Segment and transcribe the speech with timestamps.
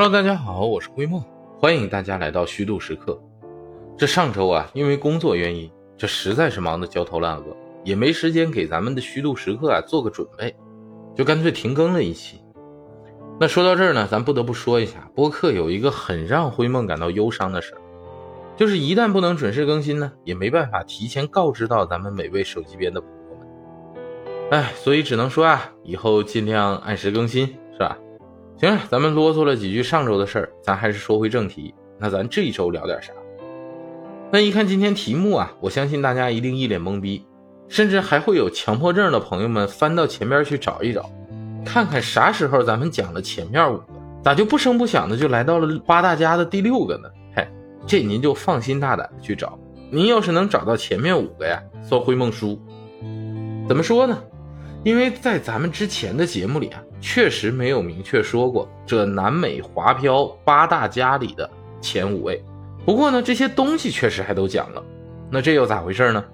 [0.00, 1.20] Hello，大家好，我是灰梦，
[1.58, 3.20] 欢迎大家来到虚度时刻。
[3.96, 10.54] 这上周啊，因为工作原因，这实在是忙得焦头烂额，也没时间给咱们的虚度时刻啊做个准备，
[11.16, 12.40] 就干脆停更了一期。
[13.40, 17.80] 那说到这儿呢，咱不得不说一下，播客有一个很让灰梦感到忧伤的事儿，
[18.56, 24.48] 就是一旦不能准时更新呢，也没办法提前告知到咱们每位手机边的朋友们。
[24.52, 27.98] 哎，所以只能说啊，以后尽量按时更新，是吧？
[28.60, 31.72] 行了，咱们啰嗦了几句上周的事儿，咱还是说回正题。
[31.96, 33.12] 那咱这一周聊点啥？
[34.32, 37.24] 那一看今天题目啊，我相信大家一定一脸懵逼，
[37.68, 41.08] 甚至还会有强迫症的朋友们翻到前面去找一找，
[41.64, 43.84] 看看啥时候咱们讲了前面五个，
[44.24, 47.08] 咋就不声不响的就来到了八大家的第六个呢？
[47.36, 47.46] 嘿，
[47.86, 49.56] 这您就放心大胆的去找。
[49.88, 52.60] 您要是能找到前面五个呀，算灰梦输。
[53.68, 54.18] 怎么说呢？
[54.82, 61.48] 因为在咱们之前的节目里啊，确实没有明确说过这南美华漂八大家里的
[61.80, 62.42] 前五位。
[62.84, 64.82] 不过呢，这些东西确实还都讲了。
[65.30, 66.24] 那这又咋回事呢？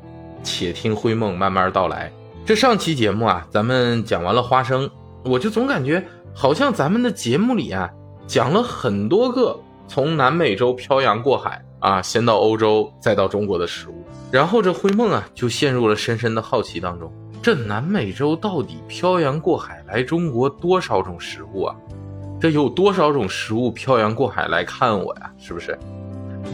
[0.42, 2.12] 且听灰梦慢慢道来。
[2.46, 4.88] 这上期节目啊，咱们讲完了花生，
[5.24, 7.90] 我就总感觉好像咱们的节目里啊，
[8.26, 14.04] 讲了很多个从南美洲漂洋过海啊，先到欧洲，再到中国的食物。
[14.30, 17.10] 然后这灰梦啊，就陷入了深深的好奇当中。
[17.44, 21.76] 这南美洲到底漂洋过海来中国多少种食物啊？
[22.40, 25.30] 这有多少种食物漂洋过海来看我呀？
[25.36, 25.78] 是不是？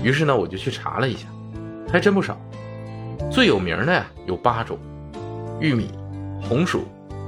[0.02, 1.28] 于是呢，我就去查了一下，
[1.92, 2.36] 还真不少。
[3.30, 4.77] 最有名的呀有八种：
[5.60, 5.92] 玉米、
[6.42, 6.82] 红薯、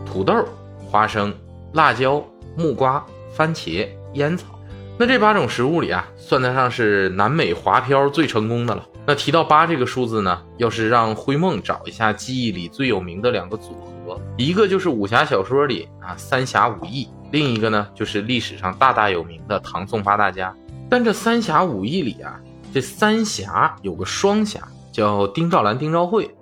[0.05, 0.45] 土豆、
[0.85, 1.33] 花生、
[1.73, 2.21] 辣椒、
[2.57, 4.59] 木瓜、番茄、烟草。
[4.99, 8.85] 那这八种食物里啊，算得上是南美华漂最成功的了。
[9.05, 13.75] 那提到八这个数字呢，要是让灰梦找一下记忆里最有名的两个组
[14.07, 20.55] 合，一个就是武侠小说里啊三侠五义，另一个呢就是历史上大大有名的唐宋八大家。
[20.89, 22.41] 但这三侠五义里啊，
[22.73, 24.61] 这三侠有个双侠
[24.93, 26.33] 叫丁兆兰、丁兆慧，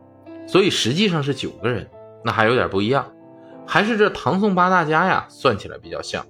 [0.47, 1.89] 所以实际上是九个人，
[2.23, 3.07] 那还有点不一样。
[3.67, 6.27] 还是这唐宋八大家呀，算起来比较像。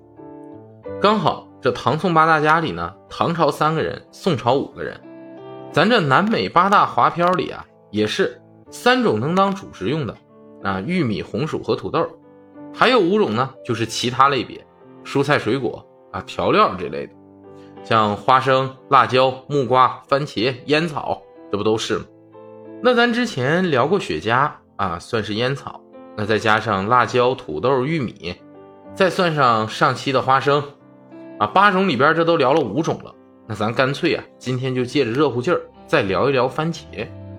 [1.00, 5.00] 刚好这唐宋八大家里呢，唐朝三个人，宋朝五个人。
[5.72, 10.16] 咱这南美八大华漂里啊，也是三种能当主食用的，
[10.64, 12.04] 啊，玉米、红薯和土豆，
[12.74, 14.66] 还有五种呢，就是其他类别，
[15.04, 17.12] 蔬菜、水果啊，调料这类的，
[17.84, 21.22] 像花生、辣椒、木瓜、番茄、烟草，
[21.52, 22.04] 这不都是吗？
[22.82, 25.80] 那咱之前聊过雪茄啊，算是烟草，
[26.16, 28.34] 那再加上辣椒、土豆、玉米，
[28.92, 30.64] 再算上上期的花生，
[31.38, 33.14] 啊，八种里边这都聊了五种了。
[33.50, 36.84] 那咱干脆啊，今天就借着热乎劲儿，再聊一聊番茄。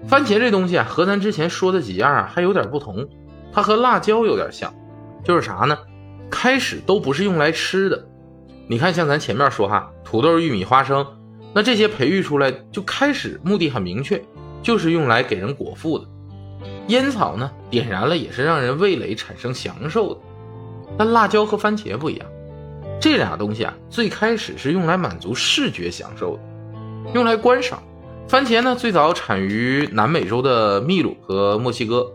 [0.06, 3.08] 番茄这东西啊，和咱之前说的几样啊还有点不同。
[3.54, 4.74] 它和辣椒有点像，
[5.24, 5.78] 就是啥呢？
[6.30, 8.06] 开始都不是用来吃的。
[8.68, 11.08] 你看，像咱前面说哈，土豆、玉米、花生，
[11.54, 14.22] 那这些培育出来就开始目的很明确，
[14.62, 16.06] 就是用来给人果腹的。
[16.88, 20.20] 烟草呢，点燃了也是让人味蕾产生享受的。
[20.98, 22.28] 但辣椒和番茄不一样。
[23.02, 26.42] 这俩东西啊，最开始是用来满足视觉享受的，
[27.16, 27.82] 用来观赏。
[28.28, 32.14] 番茄呢，最早产于南美洲的秘鲁和墨西哥，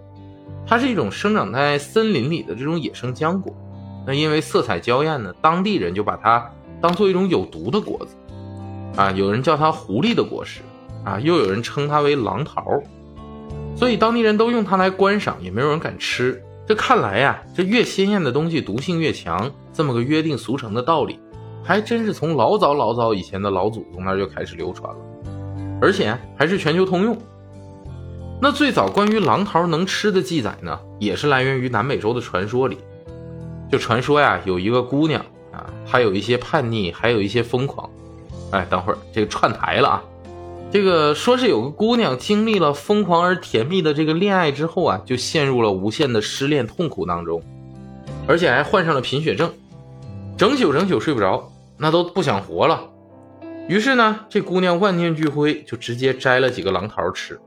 [0.64, 3.52] 它是一种生长在森林里的这种野生浆果。
[4.06, 6.48] 那因为色彩娇艳呢，当地人就把它
[6.80, 8.14] 当做一种有毒的果子，
[8.96, 10.60] 啊，有人叫它狐狸的果实，
[11.04, 12.64] 啊，又有人称它为狼桃，
[13.74, 16.40] 所以当地人都用它来观赏，也没有人敢吃。
[16.64, 21.18] 这看来呀，这越鲜艳的东西毒性越强，这么个约定俗成的道理，
[21.62, 25.00] 还真是从老早老早以前的老祖宗那儿就开始流传了，
[25.82, 27.16] 而且还是全球通用。
[28.40, 32.78] 那最早关于狼桃能吃的记载呢，也是来源于南美洲的传说里。
[33.70, 35.20] 就传说呀，有一个姑娘
[35.52, 37.90] 啊，她有一些叛逆，还有一些疯狂。
[38.52, 40.02] 哎，等会儿这个串台了啊。
[40.70, 47.42] 这个说是有个姑娘经历了疯狂而甜蜜的这个恋爱之后啊，就陷入了无限的失恋痛苦当中，
[48.26, 49.50] 而且还患上了贫血症，
[50.36, 52.90] 整宿整宿睡不着，那都不想活了。
[53.68, 57.40] 于是呢，这姑娘万念俱灰，就直接摘了几个狼桃吃。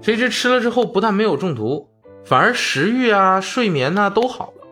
[0.00, 1.88] 谁知吃了之后，不但没有中毒，
[2.24, 4.66] 反而食欲啊、睡眠呐都好了。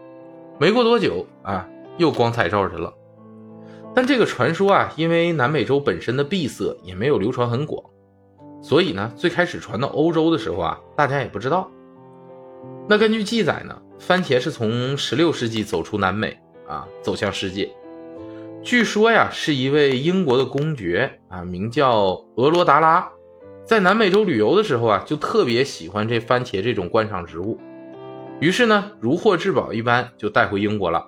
[0.58, 2.92] 没过多久啊，又光彩照人了。
[3.94, 7.82] 但这个传说啊，因为南美洲本身的闭塞，也没有流传很广，
[8.60, 11.70] 所以呢，最开始传到欧洲的时候啊，大家也不知道。
[12.88, 16.36] 那根据记载呢，番茄是从16世纪走出南美
[16.68, 17.68] 啊，走向世界。
[18.62, 23.08] 据说呀，是一位英国的公爵啊，名叫俄罗达拉，
[23.64, 27.58] 在南美洲旅游的时候啊，就特别喜欢这番茄这种观赏植物，
[28.40, 31.04] 于是呢，如获至宝一般就带回英国了，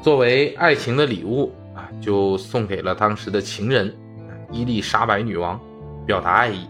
[0.00, 1.88] 作为爱情的礼物啊。
[2.00, 3.94] 就送给了当时的情人
[4.50, 5.60] 伊丽莎白女王，
[6.06, 6.66] 表达爱意。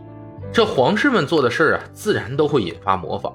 [0.52, 3.32] 这皇室们做的事儿啊，自然都会引发模仿。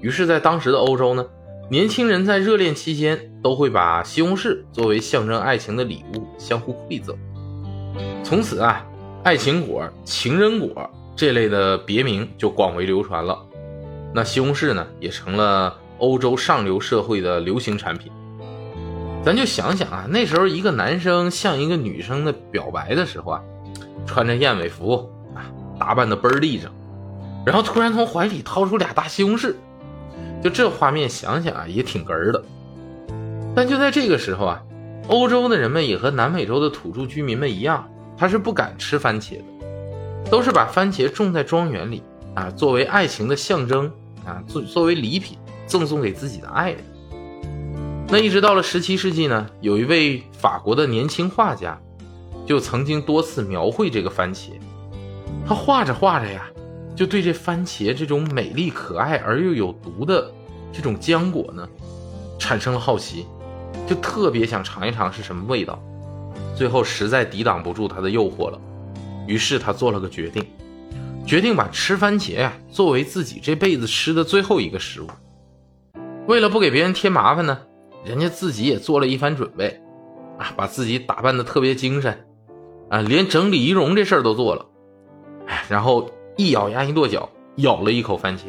[0.00, 1.24] 于是，在当时的欧洲呢，
[1.68, 7.16] 年轻人在热恋期间都会把西红柿作为象征爱情的礼物相互馈赠。
[8.22, 8.86] 从此啊，
[9.24, 13.44] 爱情果、情人果这类的别名就广为流传了。
[14.14, 18.12] 那西红柿呢，也成了欧洲上流社会的流行产品。
[19.24, 23.42] 咱就想想啊，那时候一个男生向一个女生的表白的时候啊，
[24.06, 25.42] 穿着燕尾服啊。
[25.80, 26.70] 打扮的倍儿立正，
[27.44, 29.54] 然后突然从怀里掏出俩大西红柿，
[30.42, 32.42] 就这画面想想啊也挺哏儿的。
[33.54, 34.62] 但就在这个时候啊，
[35.08, 39.44] 欧洲的人们也和南美洲的土著居民们一样，他是不敢吃番茄的，
[40.30, 42.02] 都是把番茄种在庄园里
[42.34, 43.90] 啊，作为爱情的象征
[44.24, 46.80] 啊，作作为礼品赠送给自己的爱人。
[48.08, 51.80] 那一直到了十七世纪呢，有一位法国的年轻画家，
[52.46, 54.50] 就曾经多次描绘这个番茄。
[55.48, 56.48] 他画着画着呀，
[56.96, 60.32] 就对这番茄这种美丽可爱而又有毒的
[60.72, 61.68] 这种浆果呢，
[62.38, 63.26] 产生了好奇，
[63.86, 65.80] 就特别想尝一尝是什么味道。
[66.56, 68.58] 最后实在抵挡不住他的诱惑了，
[69.26, 70.42] 于是他做了个决定，
[71.26, 75.08] 决定把吃番茄呀作为自己这辈子吃的最后一个食物。
[76.26, 77.58] 为了不给别人添麻烦呢，
[78.04, 79.80] 人家自己也做了一番准备，
[80.38, 82.26] 啊，把自己打扮的特别精神，
[82.88, 84.66] 啊，连整理仪容这事儿都做了。
[85.46, 88.42] 哎然后一咬牙一跺脚，咬了一口番茄，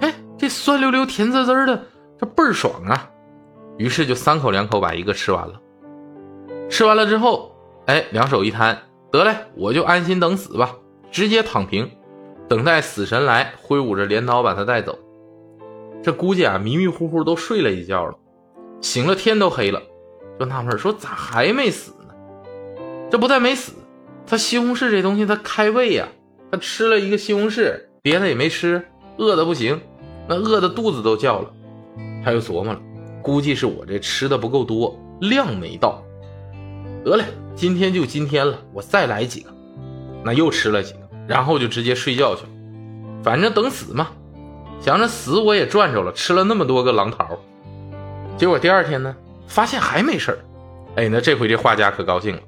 [0.00, 1.82] 哎，这酸溜溜、甜滋滋的，
[2.18, 3.10] 这倍儿爽啊！
[3.78, 5.60] 于是就三口两口把一个吃完了。
[6.68, 7.56] 吃完了之后，
[7.86, 8.76] 哎，两手一摊，
[9.10, 10.76] 得嘞，我就安心等死吧，
[11.10, 11.90] 直接躺平，
[12.48, 14.98] 等待死神来，挥舞着镰刀把他带走。
[16.02, 18.14] 这估计啊，迷迷糊糊都睡了一觉了，
[18.82, 19.80] 醒了天都黑了，
[20.38, 22.14] 就纳闷说咋还没死呢？
[23.10, 23.72] 这不但没死。
[24.26, 26.06] 他西红柿这东西，它开胃呀。
[26.50, 28.82] 他吃了一个西红柿，别的也没吃，
[29.18, 29.80] 饿的不行，
[30.26, 31.50] 那饿的肚子都叫了。
[32.24, 32.80] 他又琢磨了，
[33.22, 36.02] 估计是我这吃的不够多，量没到。
[37.04, 37.24] 得嘞，
[37.54, 39.50] 今天就今天了，我再来几个。
[40.24, 42.48] 那又吃了几个，然后就直接睡觉去了。
[43.22, 44.08] 反正等死嘛，
[44.80, 47.38] 想着死我也赚着了，吃了那么多个狼桃。
[48.36, 49.14] 结果第二天呢，
[49.46, 50.38] 发现还没事儿。
[50.96, 52.40] 哎，那这回这画家可高兴了。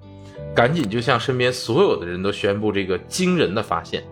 [0.55, 4.03] 赶紧就向身边所有的人都宣布这个惊人的发现。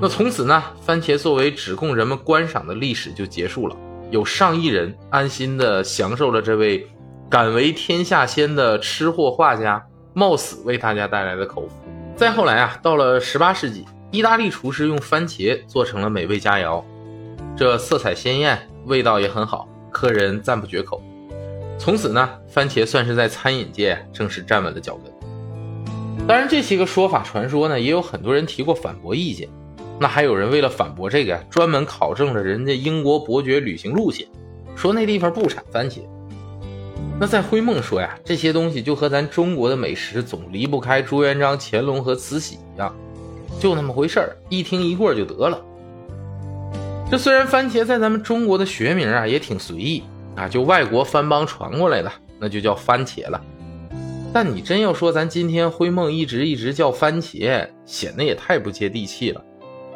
[0.00, 3.76] 那从此呢，番茄作为只供人们观赏的历史就结束了。
[4.10, 6.86] 有上亿人安心的享受了这位
[7.28, 9.84] 敢为天下先的吃货画家
[10.14, 11.74] 冒死为大家带来的口福。
[12.14, 16.84] 再后来啊，到了十八世纪，意大利厨师用番茄做成了美味佳肴，
[17.56, 21.02] 这色彩鲜艳，味道也很好，客人赞不绝口。
[21.78, 25.15] 从此呢，番茄算是在餐饮界正式站稳了脚跟。
[26.26, 29.48] 当然，这些个说法传说呢，也有很多人提过反驳意见。
[29.98, 34.26] 那还有人为了反驳这个，专门考证了人家英国伯爵旅行路线，
[34.74, 36.00] 说那地方不产番茄。
[37.18, 42.94] 那在灰梦说呀，这些东西就和咱中国的美食总离不开朱元璋、乾隆和慈禧一样，
[43.58, 45.58] 就那么回事儿，一听一过就得了。
[47.10, 50.02] 这虽然番茄在咱们中国的学名啊也挺随意
[50.34, 53.40] 啊，就外国番邦传过来的，那就叫番茄了。
[54.32, 59.42] 但你真要说咱今天灰梦一直一直叫番茄，显得也太不接地气了。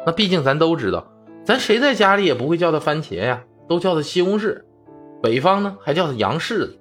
[0.05, 1.05] 那毕竟咱都知道，
[1.45, 4.59] 咱谁在家里也不会叫它番茄呀，都叫它西红柿。
[5.21, 6.79] 北方呢还叫它洋柿子。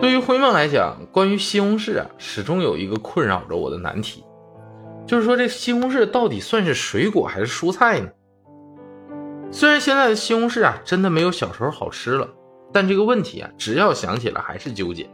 [0.00, 4.24] 对于灰梦来讲，关于西红柿啊，始终有一个困扰着我的难题，
[5.06, 8.08] 就是说这西红柿到底算是水果还是蔬菜呢？
[9.52, 12.28] 虽然现在的西红柿啊真的没有小时候好吃了，
[12.72, 15.08] 但这个问题啊，只要想起来还是纠结。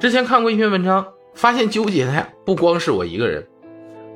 [0.00, 3.46] 之前看过一篇文章，发现纠结的呀不光是我一个人。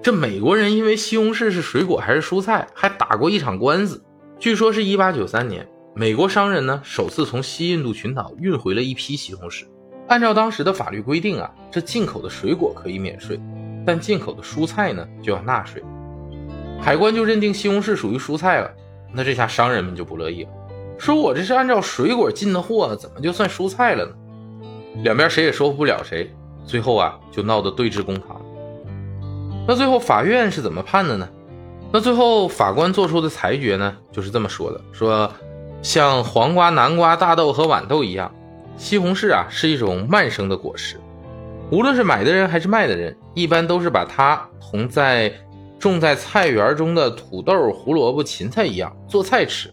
[0.02, 4.02] 这美国人因为西红柿是水果还是蔬菜，还打过一场官司。
[4.38, 9.64] 据说是一八九三年，美国商人呢首次从西印度群岛运回了一批西红柿。
[10.08, 13.38] 按照当时的法律规定啊，这进口的水果可以免税，
[13.84, 15.84] 但进口的蔬菜呢就要纳税。
[16.80, 18.70] 海关就认定西红柿属于蔬菜了，
[19.12, 20.50] 那这下商人们就不乐意了，
[20.96, 24.12] 说我这是按照水果进的货，怎么就算蔬菜了呢？
[25.02, 26.30] 两边谁也说服不了谁，
[26.64, 28.40] 最后啊就闹得对峙公堂。
[29.66, 31.28] 那最后法院是怎么判的呢？
[31.92, 35.32] 那最后法官做出的裁决呢，就是这么说的：说
[35.82, 38.32] 像黄瓜、南瓜、大豆和豌豆一样，
[38.76, 40.96] 西红柿啊是一种慢生的果实，
[41.70, 45.32] 无论是买的人还是卖的人，一般都是把它同在
[45.78, 49.72] 种在菜园中的土豆、胡萝卜、芹菜一样做菜吃。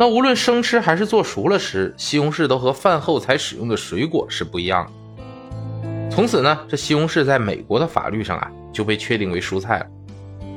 [0.00, 6.10] 那无论生吃还是做熟了吃，西红柿都和饭后才使用的水果是不一样的。
[6.10, 9.86] 从此呢，这西红柿在美国的法律上啊就被确定为蔬菜了。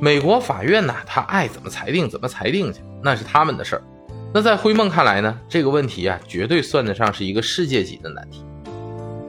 [0.00, 3.82] 美国法院呢，他爱怎么裁定怎么裁定去，那是他们的事儿。
[4.32, 8.42] 那在灰梦看来呢，这个问题啊，绝对算得上是一个世界级的难题。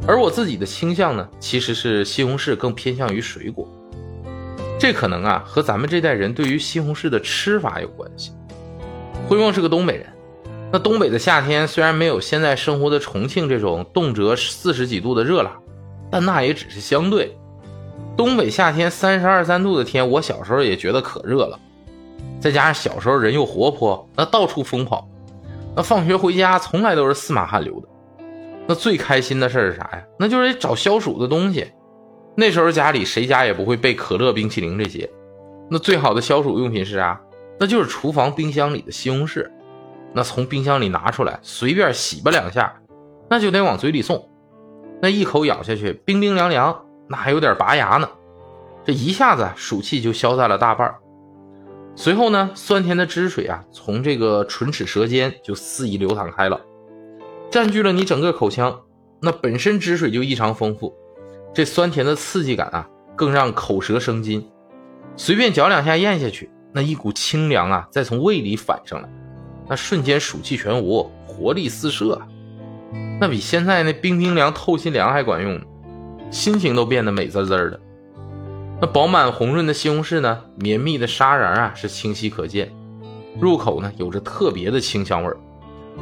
[0.08, 3.68] 而我自己的倾向呢，其实是西红柿更偏向于水果。
[4.80, 8.32] 这可能啊，和咱们这代人对于西红柿的吃法有关系。
[9.28, 10.06] 灰梦是个东北人，
[10.72, 15.52] 那东北的夏天虽然没有现在生活的重庆这种动辄四十几度的热辣，
[16.12, 17.36] 但那也只是相对。
[18.16, 21.60] 东北夏天三十二三度的天，我小时候也觉得可热了。
[22.40, 25.08] 再加上小时候人又活泼，那到处疯跑，
[25.76, 27.88] 那放学回家从来都是四马汗流的。
[28.68, 30.04] 那最开心的事是啥呀？
[30.20, 31.66] 那就是找消暑的东西。
[32.36, 35.10] 那时候家里谁家也不会备可乐、冰淇淋这些，
[35.72, 37.20] 那最好的消暑用品是啥？
[37.60, 39.50] 那就是厨房冰箱里的西红柿。
[40.14, 42.74] 那从冰箱里拿出来，随便洗吧两下，
[43.30, 44.30] 那就得往嘴里送。
[45.02, 48.10] 那一口咬下去，冰冰凉凉，那还有点拔牙呢。
[48.86, 50.96] 这一下子暑气就消散了大半。
[51.96, 56.62] 随后呢，酸甜的汁水啊，从这个唇齿舌尖就肆意流淌开了，
[57.50, 58.82] 占据了你整个口腔。
[59.22, 60.94] 那本身汁水就异常丰富，
[61.54, 64.48] 这酸甜的刺激感啊，更让口舌生津。
[65.18, 69.08] 随便嚼两下咽下去，那一股清凉啊，再从胃里反上来，
[69.70, 72.22] 那瞬间暑气全无，活力四射，
[73.18, 75.58] 那比现在那冰冰凉透心凉还管用，
[76.30, 77.80] 心情都变得美滋滋的。
[78.82, 80.44] 那饱满红润的西红柿呢？
[80.58, 82.70] 绵密的沙瓤啊是清晰可见，
[83.40, 85.38] 入口呢有着特别的清香味儿，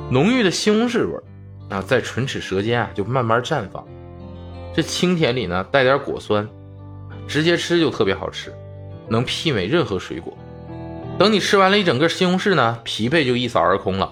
[0.09, 1.23] 浓郁的西红柿味儿
[1.69, 3.85] 啊在唇齿舌尖啊就慢慢绽放。
[4.73, 6.49] 这清甜里呢带点果酸，
[7.27, 8.51] 直接吃就特别好吃，
[9.07, 10.35] 能媲美任何水果。
[11.23, 14.11] 等你吃完了一整个西红柿呢，疲惫就一扫而空了。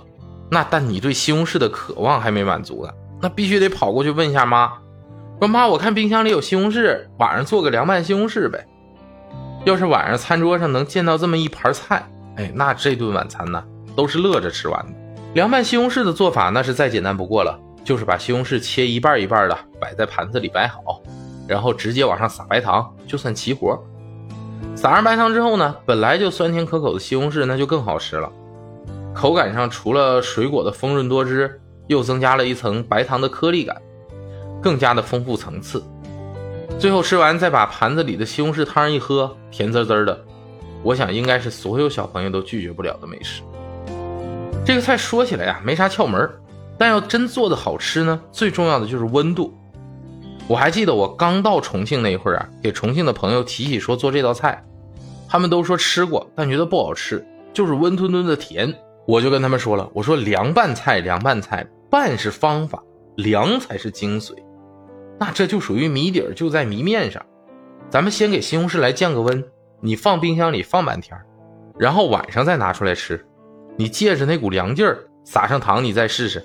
[0.50, 4.72] 那但你对西红柿的渴望还没满足呢，那必须得跑过去问一下妈。
[5.38, 8.66] 说妈，我看冰箱里有西红柿，晚上做个凉拌西红柿呗。
[9.66, 13.62] 要是晚上餐桌上能见到这么一盘菜，哎，那这顿晚餐呢
[13.94, 14.94] 都是乐着吃完的。
[15.34, 21.02] 凉拌西红柿的做法那是再简单不过了，就是把西红柿切一半一半的摆在盘子里摆好，
[21.46, 23.78] 然后直接往上撒白糖，就算齐活。
[24.76, 28.32] 撒上白糖之后呢，本来就酸甜可口的西红柿那就更好吃了，
[29.14, 33.80] 口感上除了水果的丰润多汁，又增加了一层白糖的颗粒感。
[34.62, 35.84] 更加的丰富层次，
[36.78, 40.24] 最后吃完再把盘子里的西红柿汤一喝，甜滋滋的，
[40.84, 43.42] 我想应该是所有小朋友都拒绝不了的美食。
[44.64, 46.30] 这个菜说起来呀没啥窍门，
[46.78, 49.52] 但要真做的好吃呢，最重要的就是温度。
[50.52, 54.62] 我还记得我刚到重庆那会儿啊，给重庆的朋友提起说做这道菜，
[55.26, 58.74] 他们都说吃过，但觉得不好吃，就是温吞吞的甜。
[59.08, 62.84] 我就跟他们说了，我说凉拌菜，凉拌菜拌是方法，
[63.16, 64.34] 凉才是精髓。
[65.18, 67.26] 那这就属于谜底儿就在谜面上，
[67.90, 69.42] 咱们先给西红柿来降个温，
[69.80, 71.18] 你放冰箱里放半天，
[71.80, 73.26] 然后晚上再拿出来吃，
[73.78, 76.44] 你借着那股凉劲儿撒上糖，你再试试。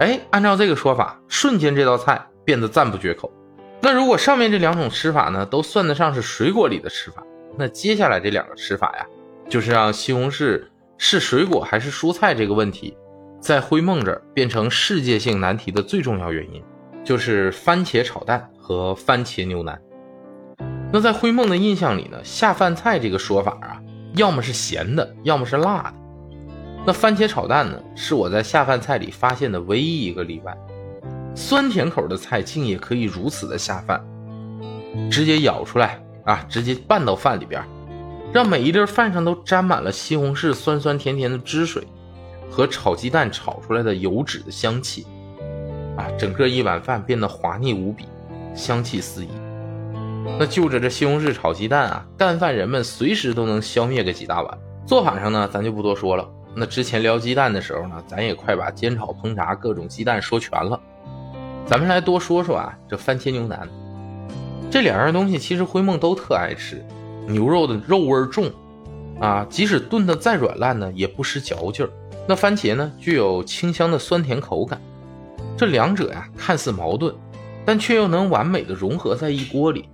[0.00, 3.32] 哎，按照这个说法，瞬间这道菜变得赞不绝口。
[3.80, 7.22] 那如果上面这两种吃法呢，都算得上是水果里的吃法，
[7.56, 9.06] 那接下来这两个吃法呀，
[9.48, 10.62] 就是让西红柿
[10.98, 12.96] 是水果还是蔬菜这个问题，
[13.40, 16.62] 在灰梦这儿变成世界性难题的最重要原因。
[17.04, 19.78] 就是番茄炒蛋和番茄牛腩。
[20.90, 23.78] 那在灰梦的印象里呢，下饭菜这个说法啊，
[24.14, 25.94] 要么是咸的，要么是辣的。
[26.86, 30.56] 那番茄炒蛋呢，是我在下饭菜里发现的唯一一个例外。
[31.34, 34.02] 酸甜口的菜竟也可以如此的下饭，
[35.10, 37.62] 直接舀出来啊，直接拌到饭里边，
[38.32, 41.86] 让每一粒饭上都沾满了西红柿酸酸甜甜的汁水
[42.50, 45.06] 和炒鸡蛋炒出来的油脂的香气。
[45.96, 48.04] 啊，整个一碗饭变得滑腻无比，
[48.54, 49.28] 香气四溢。
[50.38, 54.58] 那就着这西红柿炒鸡蛋啊，干饭人们随时都能消灭个几大碗。
[54.86, 56.28] 做法上呢，咱就不多说了。
[56.56, 60.80] 那之前聊鸡蛋的时候呢，咱也快把煎炒烹炸各种鸡蛋说全了。
[61.66, 63.66] 咱们来多说说啊，这番茄牛腩，
[64.70, 66.84] 这两样东西其实灰梦都特爱吃。
[67.26, 68.50] 牛肉的肉味重，
[69.18, 71.88] 啊，即使炖的再软烂呢，也不失嚼劲儿。
[72.28, 74.78] 那番茄呢，具有清香的酸甜口感。
[75.56, 77.14] 这两者呀，看似矛盾，
[77.64, 79.88] 但却又能完美的融合在一锅里。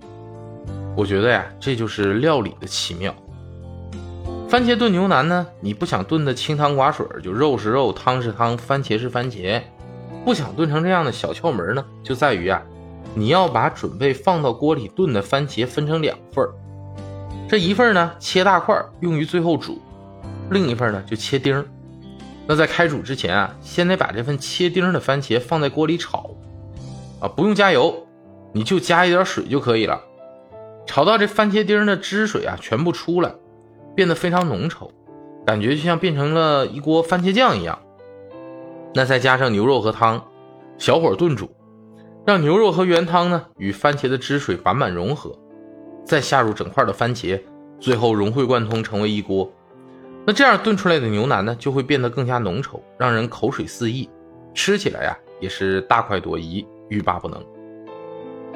[0.97, 3.15] 我觉得呀，这就是料理的奇妙。
[4.49, 9.61] 番茄炖牛腩呢，你不想炖的清汤寡水，就肉是肉，汤是汤，番茄是番茄。
[10.23, 12.61] 不想炖成这样的小窍门呢，就在于啊，
[13.15, 16.53] 你要把准备放到锅里炖的番茄分成两份儿，
[17.49, 19.79] 这一份呢切大块用于最后煮，
[20.51, 21.65] 另一份呢就切丁儿。
[22.47, 26.29] 那在开煮之前啊，先得把这份切丁的番茄放在锅里炒，
[27.19, 28.07] 啊，不用加油，
[28.53, 30.01] 你就加一点水就可以了。
[30.85, 33.33] 炒到这番茄丁的汁水啊全部出来，
[33.95, 34.89] 变得非常浓稠，
[35.45, 37.79] 感觉就像变成了一锅番茄酱一样。
[38.93, 40.21] 那再加上牛肉和汤，
[40.77, 41.49] 小火炖煮，
[42.25, 45.37] 让牛肉和原汤呢与番茄的汁水满满融合，
[46.05, 47.41] 再下入整块的番茄，
[47.79, 49.51] 最后融会贯通成为一锅。
[50.25, 54.09] 那这样炖出来的牛腩呢，就会变得更加浓稠，让人口水四溢，
[54.53, 57.43] 吃起来呀也是大快朵颐，欲罢不能。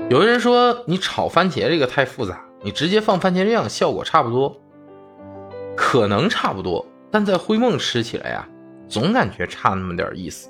[0.10, 4.56] 有的人说你炒番茄这个太复杂，你直接放番茄酱效果差不多，
[5.76, 8.48] 可能差不多，但在灰梦吃起来呀，
[8.88, 10.50] 总感觉差那么点意思。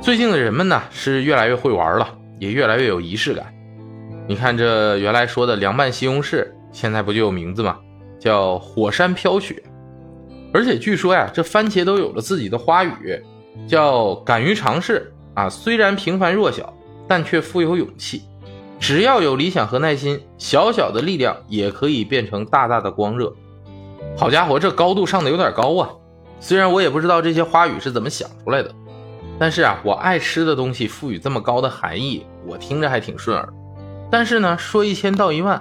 [0.00, 2.08] 最近的人们呢是越来越会玩了，
[2.38, 3.46] 也越来越有仪式感。
[4.28, 7.78] 你看这原来说的凉拌西红柿，现在不就有名字吗？
[8.18, 9.62] 叫火山飘雪，
[10.52, 13.22] 而且据说呀，这番茄都有了自己的花语，
[13.66, 15.48] 叫敢于尝试啊。
[15.48, 16.72] 虽然平凡弱小，
[17.06, 18.22] 但却富有勇气。
[18.80, 23.32] 只要有理想和耐心，小小的力量也可以变成大大的光热。
[24.16, 25.88] 好家伙，这高度上的有点高啊！
[26.40, 28.74] 虽然我也不知道这些花语是怎么想出来的，
[29.38, 33.48] 但是啊，我爱吃的东西赋予这么高的含义，我听着还挺顺耳。
[34.10, 35.60] 但是呢，说一千道一万。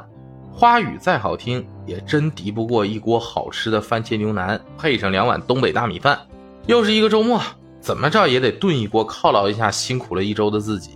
[0.56, 6.20] 花语再好听，也真敌不过一锅好吃的番茄牛腩，配上两碗东北大米饭。
[6.68, 7.42] 又是一个周末，
[7.82, 10.92] 怎么着也得炖一锅犒劳一下辛苦了一周的自己。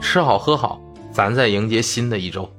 [0.00, 0.80] 吃好喝好，
[1.12, 2.50] 咱再迎接新的一周。